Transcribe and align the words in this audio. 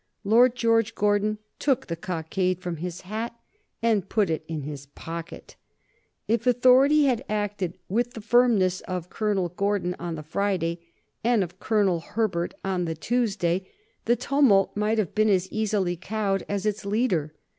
Lord 0.23 0.55
George 0.55 0.95
Gordon 0.95 1.37
took 1.59 1.85
the 1.85 1.95
cockade 1.95 2.59
from 2.59 2.77
his 2.77 3.01
hat 3.01 3.39
and 3.83 4.09
put 4.09 4.31
it 4.31 4.43
in 4.47 4.61
his 4.61 4.87
pocket. 4.87 5.55
If 6.27 6.47
authority 6.47 7.03
had 7.05 7.23
acted 7.29 7.77
with 7.87 8.15
the 8.15 8.21
firmness 8.21 8.81
of 8.87 9.11
Colonel 9.11 9.49
Gordon 9.49 9.95
on 9.99 10.15
the 10.15 10.23
Friday 10.23 10.81
and 11.23 11.43
of 11.43 11.59
Colonel 11.59 11.99
Herbert 11.99 12.55
on 12.65 12.85
the 12.85 12.95
Tuesday, 12.95 13.69
the 14.05 14.15
tumult 14.15 14.75
might 14.75 14.97
have 14.97 15.13
been 15.13 15.29
as 15.29 15.47
easily 15.51 15.95
cowed 15.95 16.47
as 16.49 16.65
its 16.65 16.83
leader. 16.83 17.35